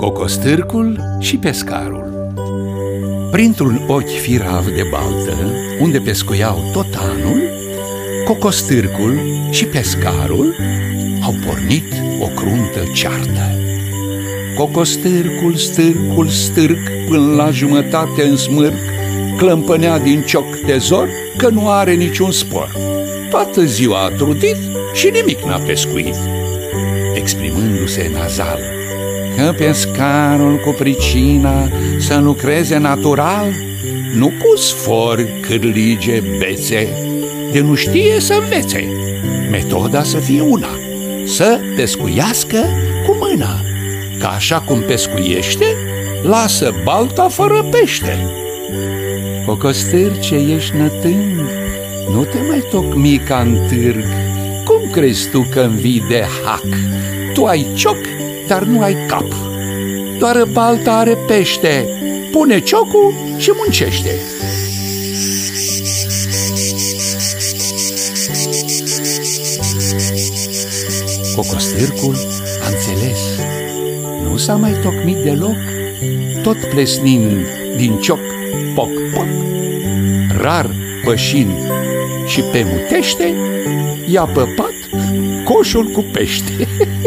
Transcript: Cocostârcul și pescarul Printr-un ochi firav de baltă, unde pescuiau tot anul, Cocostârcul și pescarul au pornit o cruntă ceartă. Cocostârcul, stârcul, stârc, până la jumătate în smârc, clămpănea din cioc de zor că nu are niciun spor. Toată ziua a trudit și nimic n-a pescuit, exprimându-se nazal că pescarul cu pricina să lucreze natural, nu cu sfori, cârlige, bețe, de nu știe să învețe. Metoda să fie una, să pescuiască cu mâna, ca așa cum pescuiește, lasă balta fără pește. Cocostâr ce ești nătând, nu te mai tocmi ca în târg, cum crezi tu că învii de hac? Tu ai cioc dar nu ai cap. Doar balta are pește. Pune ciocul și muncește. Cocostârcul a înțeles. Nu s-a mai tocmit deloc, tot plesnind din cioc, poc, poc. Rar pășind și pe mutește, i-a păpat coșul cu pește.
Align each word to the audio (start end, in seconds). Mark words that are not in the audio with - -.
Cocostârcul 0.00 1.16
și 1.18 1.36
pescarul 1.36 2.32
Printr-un 3.30 3.84
ochi 3.86 4.20
firav 4.20 4.64
de 4.64 4.82
baltă, 4.90 5.36
unde 5.80 5.98
pescuiau 5.98 6.70
tot 6.72 6.86
anul, 6.98 7.42
Cocostârcul 8.26 9.18
și 9.50 9.64
pescarul 9.64 10.54
au 11.22 11.34
pornit 11.46 11.84
o 12.20 12.26
cruntă 12.26 12.80
ceartă. 12.94 13.58
Cocostârcul, 14.56 15.54
stârcul, 15.54 16.28
stârc, 16.28 16.80
până 17.08 17.34
la 17.34 17.50
jumătate 17.50 18.22
în 18.22 18.36
smârc, 18.36 18.78
clămpănea 19.36 19.98
din 19.98 20.22
cioc 20.22 20.60
de 20.66 20.76
zor 20.76 21.08
că 21.36 21.48
nu 21.48 21.68
are 21.68 21.94
niciun 21.94 22.30
spor. 22.30 22.76
Toată 23.30 23.64
ziua 23.64 24.04
a 24.04 24.08
trudit 24.08 24.56
și 24.94 25.10
nimic 25.12 25.42
n-a 25.42 25.58
pescuit, 25.58 26.16
exprimându-se 27.20 28.10
nazal 28.12 28.58
că 29.36 29.54
pescarul 29.56 30.56
cu 30.56 30.74
pricina 30.78 31.68
să 31.98 32.18
lucreze 32.18 32.78
natural, 32.78 33.52
nu 34.14 34.26
cu 34.26 34.56
sfori, 34.56 35.40
cârlige, 35.40 36.22
bețe, 36.38 36.88
de 37.52 37.60
nu 37.60 37.74
știe 37.74 38.20
să 38.20 38.34
învețe. 38.42 38.88
Metoda 39.50 40.02
să 40.02 40.18
fie 40.18 40.40
una, 40.40 40.78
să 41.24 41.60
pescuiască 41.76 42.58
cu 43.06 43.16
mâna, 43.20 43.60
ca 44.18 44.28
așa 44.28 44.60
cum 44.60 44.80
pescuiește, 44.80 45.64
lasă 46.22 46.74
balta 46.84 47.28
fără 47.28 47.68
pește. 47.70 48.26
Cocostâr 49.46 50.18
ce 50.18 50.34
ești 50.34 50.76
nătând, 50.76 51.40
nu 52.12 52.24
te 52.24 52.38
mai 52.48 52.62
tocmi 52.70 53.18
ca 53.18 53.40
în 53.40 53.58
târg, 53.68 54.04
cum 54.80 54.90
crezi 54.90 55.28
tu 55.28 55.46
că 55.50 55.60
învii 55.60 56.04
de 56.08 56.24
hac? 56.44 56.66
Tu 57.32 57.44
ai 57.44 57.66
cioc 57.74 57.98
dar 58.50 58.62
nu 58.62 58.82
ai 58.82 58.96
cap. 59.06 59.26
Doar 60.18 60.44
balta 60.52 60.92
are 60.92 61.16
pește. 61.26 61.88
Pune 62.30 62.60
ciocul 62.60 63.14
și 63.36 63.52
muncește. 63.56 64.10
Cocostârcul 71.36 72.16
a 72.62 72.68
înțeles. 72.68 73.18
Nu 74.22 74.36
s-a 74.36 74.54
mai 74.54 74.72
tocmit 74.82 75.16
deloc, 75.16 75.56
tot 76.42 76.64
plesnind 76.64 77.46
din 77.76 77.98
cioc, 78.00 78.20
poc, 78.74 78.90
poc. 79.14 79.26
Rar 80.40 80.70
pășind 81.04 81.50
și 82.30 82.40
pe 82.40 82.66
mutește, 82.72 83.34
i-a 84.06 84.24
păpat 84.24 84.74
coșul 85.44 85.86
cu 85.86 86.02
pește. 86.12 86.68